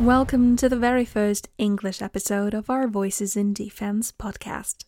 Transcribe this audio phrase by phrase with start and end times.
[0.00, 4.84] Welcome to the very first English episode of our Voices in Defense podcast.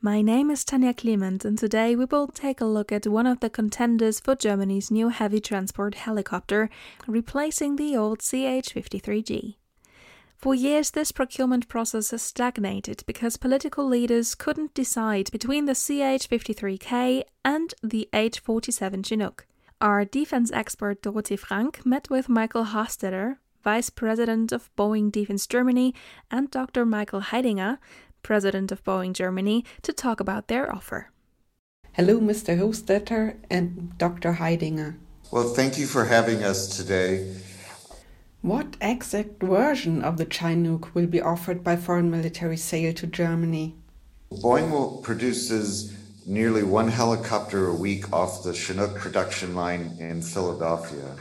[0.00, 3.40] My name is Tanya Clement, and today we will take a look at one of
[3.40, 6.70] the contenders for Germany's new heavy transport helicopter,
[7.06, 9.56] replacing the old CH 53G.
[10.38, 16.26] For years, this procurement process has stagnated because political leaders couldn't decide between the CH
[16.30, 19.46] 53K and the H 47 Chinook.
[19.82, 25.94] Our defense expert Dorothee Frank met with Michael Hostetter, Vice President of Boeing Defense Germany,
[26.30, 26.84] and Dr.
[26.84, 27.78] Michael Haidinger,
[28.22, 31.10] President of Boeing Germany, to talk about their offer.
[31.92, 32.58] Hello, Mr.
[32.58, 34.34] Hostetter and Dr.
[34.34, 34.96] Haidinger.
[35.30, 37.34] Well, thank you for having us today.
[38.42, 43.76] What exact version of the Chinook will be offered by Foreign Military Sale to Germany?
[44.30, 51.16] Boeing will produces nearly one helicopter a week off the Chinook production line in Philadelphia.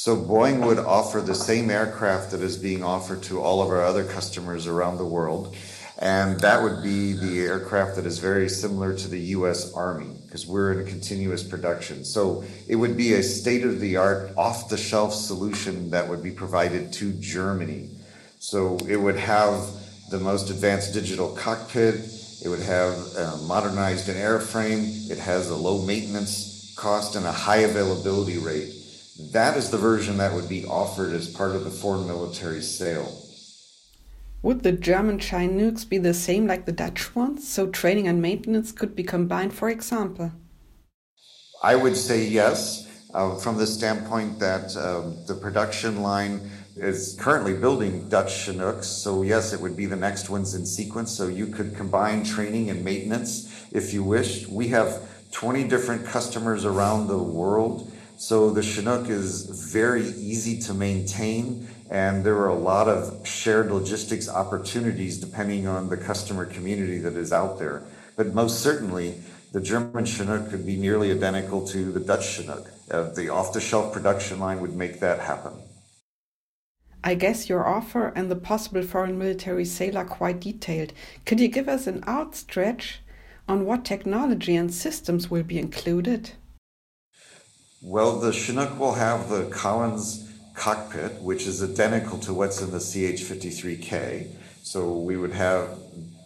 [0.00, 3.82] So Boeing would offer the same aircraft that is being offered to all of our
[3.82, 5.56] other customers around the world.
[5.98, 10.46] And that would be the aircraft that is very similar to the US Army because
[10.46, 12.04] we're in continuous production.
[12.04, 16.22] So it would be a state of the art, off the shelf solution that would
[16.22, 17.90] be provided to Germany.
[18.38, 19.68] So it would have
[20.12, 21.96] the most advanced digital cockpit.
[22.44, 22.96] It would have
[23.48, 25.10] modernized an airframe.
[25.10, 28.74] It has a low maintenance cost and a high availability rate.
[29.18, 33.24] That is the version that would be offered as part of the foreign military sale.
[34.42, 38.70] Would the German Chinooks be the same like the Dutch ones, so training and maintenance
[38.70, 40.30] could be combined, for example?
[41.64, 47.54] I would say yes, uh, from the standpoint that uh, the production line is currently
[47.54, 48.86] building Dutch Chinooks.
[48.86, 51.10] So, yes, it would be the next ones in sequence.
[51.10, 54.46] So, you could combine training and maintenance if you wish.
[54.46, 55.02] We have
[55.32, 62.24] 20 different customers around the world so the Chinook is very easy to maintain, and
[62.24, 67.32] there are a lot of shared logistics opportunities depending on the customer community that is
[67.32, 67.84] out there.
[68.16, 72.68] But most certainly, the German Chinook could be nearly identical to the Dutch Chinook.
[72.90, 75.52] Uh, the off the shelf production line would make that happen.
[77.04, 80.92] I guess your offer and the possible foreign military sale are quite detailed.
[81.24, 83.00] Could you give us an outstretch
[83.48, 86.32] on what technology and systems will be included?
[87.80, 92.80] Well, the Chinook will have the Collins cockpit, which is identical to what's in the
[92.80, 94.26] CH-53K.
[94.64, 95.78] So we would have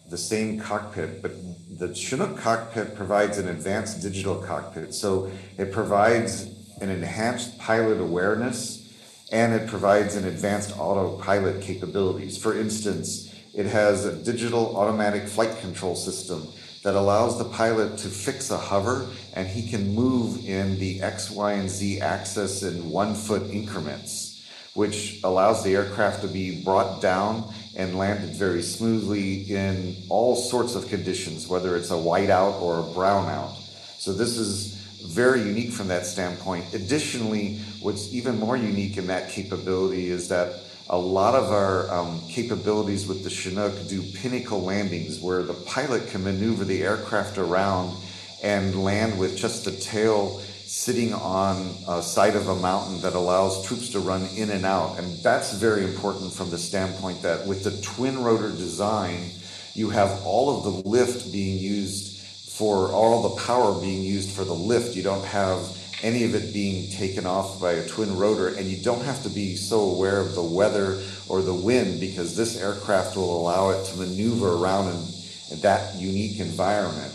[0.09, 1.33] the same cockpit, but
[1.79, 4.95] the Chinook cockpit provides an advanced digital cockpit.
[4.95, 6.47] So it provides
[6.81, 8.91] an enhanced pilot awareness
[9.31, 12.39] and it provides an advanced autopilot capabilities.
[12.39, 16.49] For instance, it has a digital automatic flight control system
[16.83, 21.31] that allows the pilot to fix a hover and he can move in the X,
[21.31, 24.45] Y, and Z axis in one foot increments,
[24.75, 30.75] which allows the aircraft to be brought down and landed very smoothly in all sorts
[30.75, 33.57] of conditions, whether it's a whiteout or a brownout.
[33.99, 34.75] So this is
[35.07, 36.75] very unique from that standpoint.
[36.75, 40.61] Additionally, what's even more unique in that capability is that
[40.93, 46.07] a lot of our um, capabilities with the Chinook do pinnacle landings where the pilot
[46.09, 47.97] can maneuver the aircraft around
[48.43, 53.67] and land with just the tail sitting on a side of a mountain that allows
[53.67, 54.99] troops to run in and out.
[54.99, 59.31] And that's very important from the standpoint that with the twin rotor design,
[59.73, 64.45] you have all of the lift being used for all the power being used for
[64.45, 64.95] the lift.
[64.95, 65.59] You don't have
[66.03, 69.29] any of it being taken off by a twin rotor, and you don't have to
[69.29, 73.85] be so aware of the weather or the wind because this aircraft will allow it
[73.87, 77.13] to maneuver around in, that unique environment.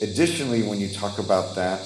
[0.00, 1.80] Additionally, when you talk about that,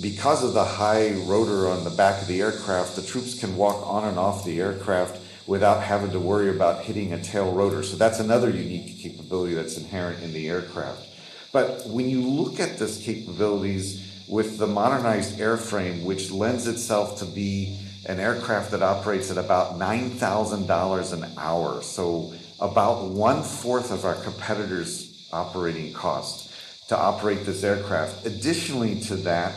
[0.00, 3.86] because of the high rotor on the back of the aircraft, the troops can walk
[3.86, 7.82] on and off the aircraft without having to worry about hitting a tail rotor.
[7.82, 11.06] So that's another unique capability that's inherent in the aircraft.
[11.52, 17.26] But when you look at this capabilities, with the modernized airframe, which lends itself to
[17.26, 21.82] be an aircraft that operates at about $9,000 an hour.
[21.82, 26.50] So, about one fourth of our competitors' operating cost
[26.88, 28.24] to operate this aircraft.
[28.24, 29.54] Additionally to that,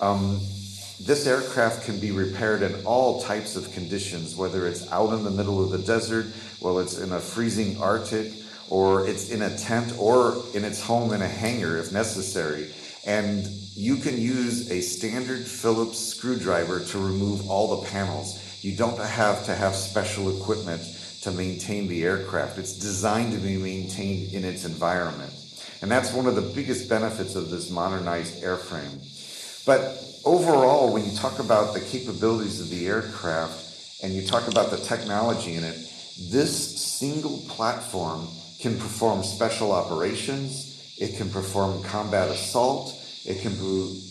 [0.00, 0.40] um,
[1.00, 5.30] this aircraft can be repaired in all types of conditions, whether it's out in the
[5.30, 6.26] middle of the desert,
[6.60, 8.32] well, it's in a freezing Arctic,
[8.68, 12.72] or it's in a tent, or in its home in a hangar if necessary.
[13.06, 13.46] And
[13.78, 18.58] you can use a standard Phillips screwdriver to remove all the panels.
[18.60, 20.82] You don't have to have special equipment
[21.22, 22.58] to maintain the aircraft.
[22.58, 25.32] It's designed to be maintained in its environment.
[25.80, 28.98] And that's one of the biggest benefits of this modernized airframe.
[29.64, 34.72] But overall, when you talk about the capabilities of the aircraft and you talk about
[34.72, 35.76] the technology in it,
[36.18, 38.26] This single platform
[38.58, 42.92] can perform special operations, it can perform combat assault,
[43.28, 43.52] it can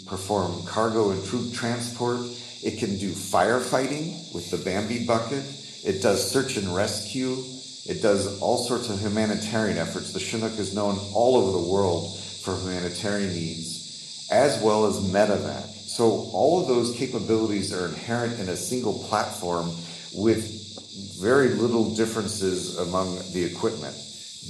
[0.05, 2.19] perform cargo and troop transport,
[2.63, 5.43] it can do firefighting with the Bambi bucket,
[5.83, 7.43] it does search and rescue,
[7.87, 10.13] it does all sorts of humanitarian efforts.
[10.13, 15.65] The Chinook is known all over the world for humanitarian needs, as well as medevac.
[15.65, 19.71] So all of those capabilities are inherent in a single platform
[20.13, 20.53] with
[21.19, 23.95] very little differences among the equipment.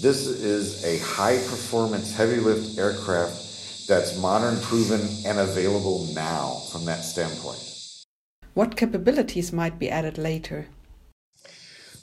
[0.02, 3.47] This is a high performance heavy lift aircraft
[3.88, 7.64] that's modern, proven, and available now from that standpoint.
[8.54, 10.68] What capabilities might be added later?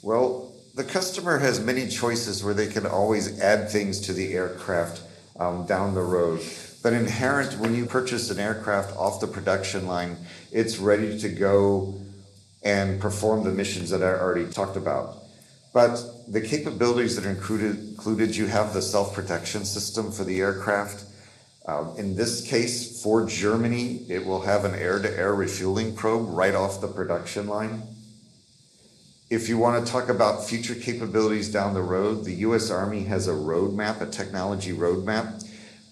[0.01, 5.01] Well, the customer has many choices where they can always add things to the aircraft
[5.39, 6.41] um, down the road.
[6.83, 10.17] But inherent when you purchase an aircraft off the production line,
[10.51, 11.99] it's ready to go
[12.63, 15.17] and perform the missions that I already talked about.
[15.73, 20.39] But the capabilities that are included, included you have the self protection system for the
[20.39, 21.03] aircraft.
[21.67, 26.29] Um, in this case, for Germany, it will have an air to air refueling probe
[26.29, 27.81] right off the production line.
[29.31, 33.27] If you want to talk about future capabilities down the road, the US Army has
[33.27, 35.43] a roadmap, a technology roadmap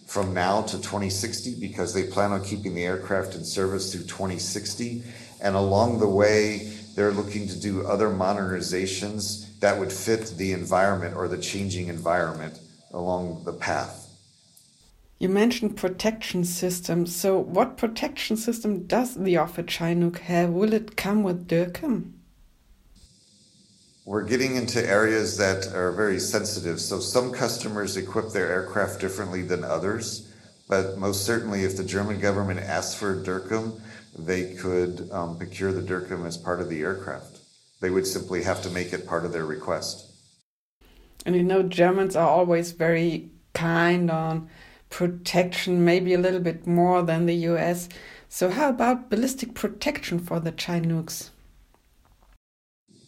[0.06, 5.04] from now to 2060 because they plan on keeping the aircraft in service through 2060.
[5.42, 11.16] And along the way, they're looking to do other modernizations that would fit the environment
[11.16, 12.60] or the changing environment
[12.92, 14.03] along the path.
[15.24, 17.16] You mentioned protection systems.
[17.16, 20.50] So, what protection system does the offer Chinook have?
[20.50, 22.12] Will it come with DIRCM?
[24.04, 26.82] We're getting into areas that are very sensitive.
[26.82, 30.30] So, some customers equip their aircraft differently than others.
[30.68, 33.80] But most certainly, if the German government asks for DIRCM,
[34.20, 37.40] they could um, procure the DIRCM as part of the aircraft.
[37.80, 40.06] They would simply have to make it part of their request.
[41.26, 44.50] And you know, Germans are always very kind on
[44.94, 47.90] protection, maybe a little bit more than the US.
[48.30, 51.32] So, how about ballistic protection for the Chinooks?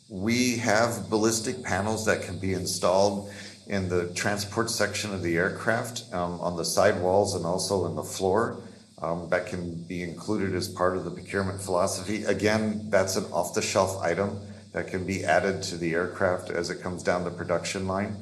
[0.10, 3.32] We have ballistic panels that can be installed
[3.68, 7.96] in the transport section of the aircraft, um, on the side walls, and also in
[7.96, 8.58] the floor.
[9.00, 12.24] Um, that can be included as part of the procurement philosophy.
[12.24, 14.40] Again, that's an off the shelf item
[14.72, 18.16] that can be added to the aircraft as it comes down the production line.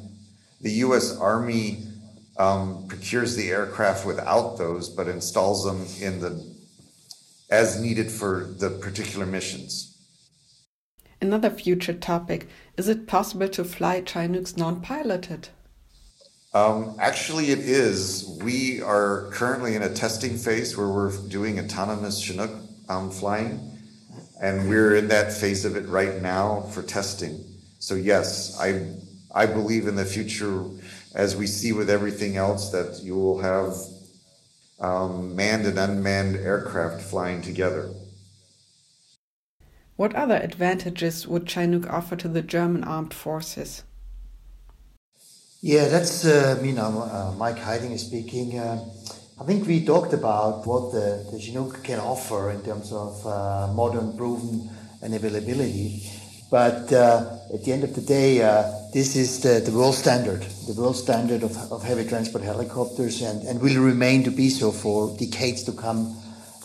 [0.60, 1.15] The U.S.
[1.18, 1.83] Army
[2.38, 6.53] um, procures the aircraft without those, but installs them in the
[7.50, 9.95] as needed for the particular missions.
[11.21, 12.47] Another future topic:
[12.77, 15.50] Is it possible to fly Chinooks non-piloted?
[16.53, 18.39] Um, actually, it is.
[18.44, 22.51] We are currently in a testing phase where we're doing autonomous Chinook
[22.89, 23.59] um, flying,
[24.41, 27.44] and we're in that phase of it right now for testing.
[27.79, 28.94] So yes, I
[29.33, 30.63] I believe in the future
[31.13, 33.74] as we see with everything else, that you will have
[34.80, 37.92] um, manned and unmanned aircraft flying together.
[39.95, 43.83] What other advantages would Chinook offer to the German armed forces?
[45.62, 48.60] Yeah, that's uh, me now, uh, Mike Heiding is speaking.
[48.60, 48.83] Uh,
[49.39, 53.72] I think we talked about what the, the Chinook can offer in terms of uh,
[53.74, 54.70] modern, proven,
[55.01, 56.10] and availability.
[56.53, 58.62] But uh, at the end of the day, uh,
[58.93, 63.41] this is the, the world standard, the world standard of, of heavy transport helicopters, and,
[63.48, 66.15] and will remain to be so for decades to come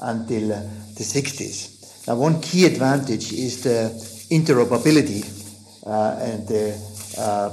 [0.03, 0.61] until uh,
[0.99, 2.07] the 60s.
[2.07, 3.89] Now, one key advantage is the
[4.31, 5.25] interoperability
[5.87, 6.77] and the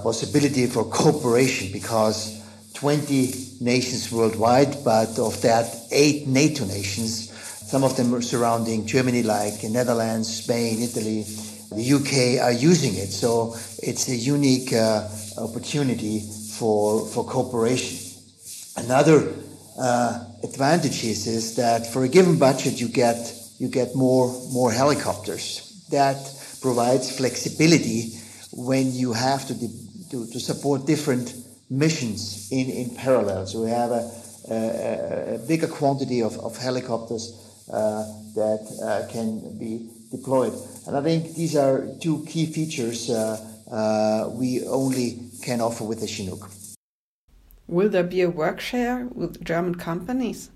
[0.03, 7.95] possibility for cooperation because 20 nations worldwide, but of that, eight NATO nations, some of
[7.95, 11.23] them are surrounding Germany, like the Netherlands, Spain, Italy,
[11.75, 13.11] the UK are using it.
[13.11, 16.21] So it's a unique uh, opportunity
[16.57, 17.99] for, for cooperation.
[18.77, 19.33] Another
[19.79, 24.71] uh, advantage is, is that for a given budget, you get, you get more, more
[24.71, 25.85] helicopters.
[25.91, 26.17] That
[26.61, 28.17] provides flexibility
[28.51, 29.53] when you have to,
[30.11, 31.33] to, to support different
[31.69, 33.45] missions in, in parallel.
[33.47, 34.11] So we have a,
[34.49, 37.33] a, a bigger quantity of, of helicopters
[37.71, 38.03] uh,
[38.35, 40.53] that uh, can be deployed.
[40.87, 43.37] And I think these are two key features uh,
[43.71, 46.49] uh, we only can offer with the Chinook.
[47.67, 50.51] Will there be a work share with German companies?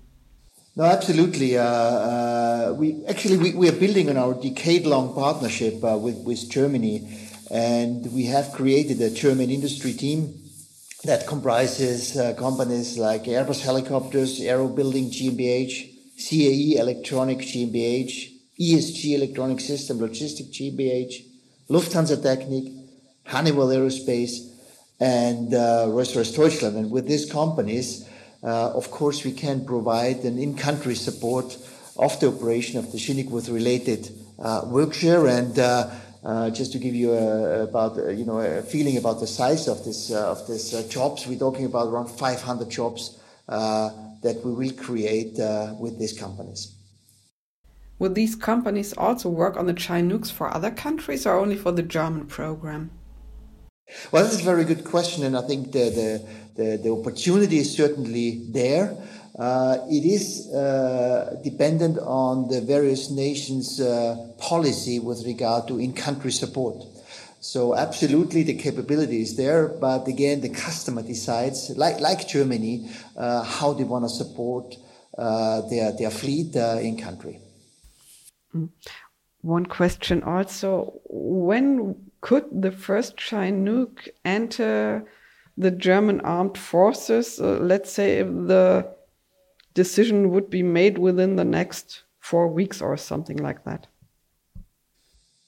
[0.76, 1.58] No, absolutely.
[1.58, 6.48] Uh, uh, we actually we, we, are building on our decade-long partnership uh, with with
[6.48, 7.08] Germany,
[7.50, 10.32] and we have created a German industry team
[11.04, 18.29] that comprises uh, companies like Airbus Helicopters, Aero Building GmbH, CAE Electronic GmbH,
[18.60, 21.24] ESG Electronic System Logistic GmbH,
[21.70, 22.88] Lufthansa Technik,
[23.26, 24.50] Honeywell Aerospace,
[25.00, 26.76] and uh, Rolls-Royce Deutschland.
[26.76, 28.06] And with these companies,
[28.42, 31.56] uh, of course, we can provide an in-country support
[31.96, 35.30] of the operation of the Chinook with related uh, workshare.
[35.30, 35.90] And uh,
[36.22, 39.68] uh, just to give you a, about uh, you know a feeling about the size
[39.68, 45.36] of this of this jobs, we're talking about around 500 jobs that we will create
[45.78, 46.79] with these companies.
[48.00, 51.82] Will these companies also work on the Chinooks for other countries or only for the
[51.82, 52.90] German program?
[54.10, 57.76] Well, that's a very good question, and I think the, the, the, the opportunity is
[57.76, 58.96] certainly there.
[59.38, 66.32] Uh, it is uh, dependent on the various nations' uh, policy with regard to in-country
[66.32, 66.82] support.
[67.40, 73.42] So absolutely the capability is there, but again the customer decides, like like Germany, uh,
[73.42, 74.76] how they want to support
[75.16, 77.40] uh, their their fleet uh, in country.
[79.42, 85.04] One question also: When could the first Chinook enter
[85.56, 87.40] the German armed forces?
[87.40, 88.94] Uh, let's say if the
[89.74, 93.86] decision would be made within the next four weeks or something like that.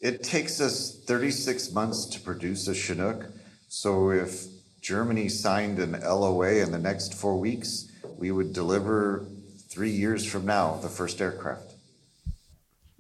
[0.01, 3.27] It takes us 36 months to produce a Chinook.
[3.69, 4.47] So if
[4.81, 9.27] Germany signed an LOA in the next four weeks, we would deliver
[9.69, 11.72] three years from now the first aircraft.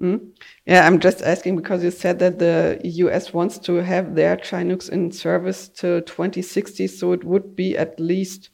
[0.02, 0.32] Mm.
[0.66, 4.88] Yeah, I'm just asking because you said that the US wants to have their Chinooks
[4.88, 8.50] in service till 2060, so it would be at least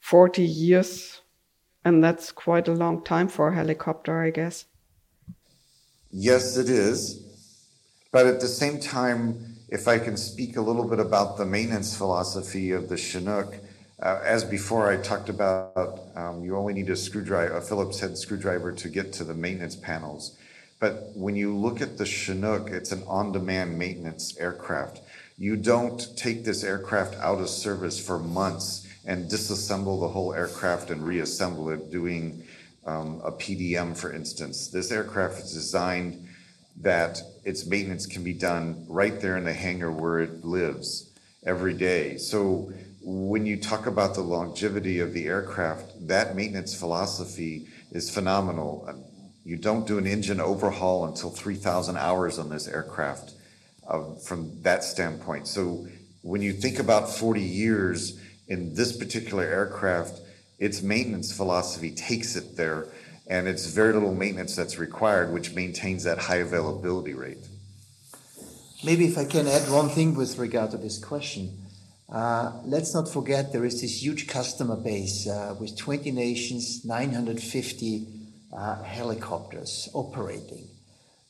[0.00, 1.20] 40 years,
[1.84, 4.64] and that's quite a long time for a helicopter, I guess.
[6.10, 7.24] Yes, it is.
[8.10, 11.96] But at the same time, if I can speak a little bit about the maintenance
[11.96, 13.54] philosophy of the Chinook,
[14.00, 18.16] uh, as before, I talked about um, you only need a screwdriver, a Phillips head
[18.16, 20.36] screwdriver to get to the maintenance panels.
[20.80, 25.00] But when you look at the Chinook, it's an on demand maintenance aircraft.
[25.36, 30.90] You don't take this aircraft out of service for months and disassemble the whole aircraft
[30.90, 32.44] and reassemble it, doing
[32.86, 34.68] um, a PDM, for instance.
[34.68, 36.28] This aircraft is designed
[36.80, 41.10] that its maintenance can be done right there in the hangar where it lives
[41.44, 42.16] every day.
[42.18, 48.86] So when you talk about the longevity of the aircraft, that maintenance philosophy is phenomenal.
[49.48, 53.32] You don't do an engine overhaul until 3,000 hours on this aircraft
[53.88, 55.46] uh, from that standpoint.
[55.46, 55.86] So
[56.20, 60.20] when you think about 40 years in this particular aircraft,
[60.58, 62.88] its maintenance philosophy takes it there,
[63.26, 67.48] and it's very little maintenance that's required, which maintains that high availability rate.
[68.84, 71.56] Maybe if I can add one thing with regard to this question.
[72.06, 78.17] Uh, let's not forget there is this huge customer base uh, with 20 nations, 950
[78.52, 80.68] uh, helicopters operating.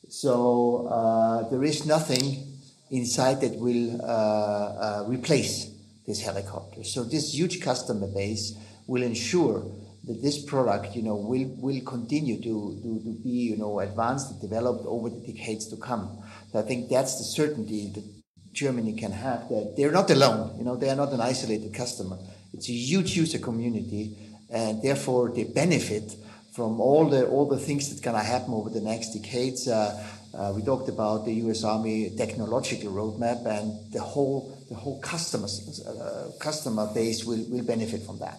[0.08, 2.58] So uh, there is nothing
[2.90, 5.70] inside that will uh, uh, replace
[6.06, 6.84] this helicopter.
[6.84, 8.56] So this huge customer base
[8.86, 9.70] will ensure
[10.04, 14.30] that this product, you know, will will continue to, to, to be, you know, advanced
[14.30, 16.22] and developed over the decades to come.
[16.50, 18.04] So I think that's the certainty that
[18.52, 20.56] Germany can have that they're not alone.
[20.58, 22.16] You know, they are not an isolated customer.
[22.54, 24.16] It's a huge user community,
[24.50, 26.14] and therefore they benefit
[26.58, 29.68] from all the all the things that gonna happen over the next decades.
[29.68, 29.94] Uh,
[30.36, 31.62] uh, we talked about the U.S.
[31.62, 38.02] Army technological roadmap, and the whole the whole customer uh, customer base will will benefit
[38.02, 38.38] from that.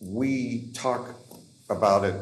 [0.00, 1.14] We talk
[1.70, 2.16] about it.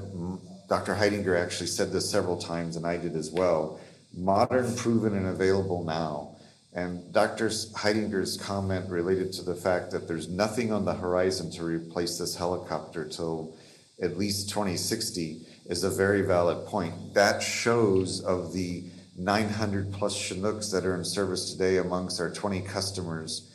[0.69, 0.95] Dr.
[0.95, 3.81] Haidinger actually said this several times, and I did as well.
[4.15, 6.37] Modern, proven, and available now.
[6.73, 7.49] And Dr.
[7.83, 12.37] Haidinger's comment related to the fact that there's nothing on the horizon to replace this
[12.37, 13.56] helicopter till
[14.01, 17.15] at least 2060 is a very valid point.
[17.15, 18.85] That shows of the
[19.17, 23.53] 900 plus Chinooks that are in service today amongst our 20 customers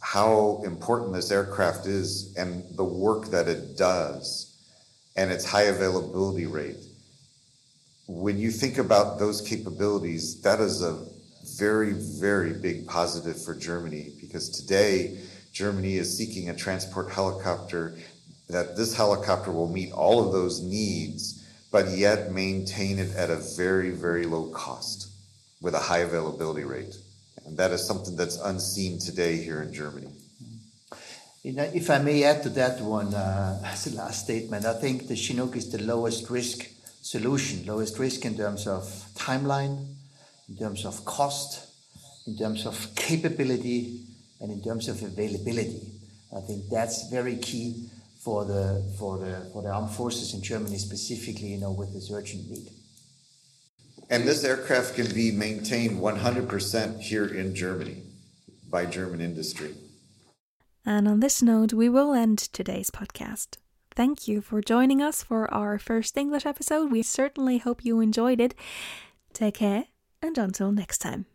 [0.00, 4.56] how important this aircraft is and the work that it does
[5.16, 6.76] and its high availability rate.
[8.06, 11.06] When you think about those capabilities, that is a
[11.58, 15.20] very, very big positive for Germany because today
[15.52, 17.98] Germany is seeking a transport helicopter
[18.52, 23.36] that this helicopter will meet all of those needs, but yet maintain it at a
[23.36, 25.08] very, very low cost
[25.60, 26.96] with a high availability rate.
[27.46, 30.08] And that is something that's unseen today here in Germany.
[31.42, 35.16] If I may add to that one uh, as a last statement, I think the
[35.16, 36.68] Chinook is the lowest risk
[37.02, 39.86] solution, lowest risk in terms of timeline,
[40.48, 41.66] in terms of cost,
[42.26, 44.04] in terms of capability,
[44.40, 45.80] and in terms of availability.
[46.36, 47.88] I think that's very key
[48.24, 52.10] for the for the for the armed forces in Germany specifically, you know, with this
[52.12, 52.70] urgent need.
[54.10, 58.02] And this aircraft can be maintained 100% here in Germany
[58.68, 59.74] by German industry.
[60.84, 63.58] And on this note, we will end today's podcast.
[63.94, 66.90] Thank you for joining us for our first English episode.
[66.90, 68.54] We certainly hope you enjoyed it.
[69.32, 69.84] Take care,
[70.20, 71.26] and until next time.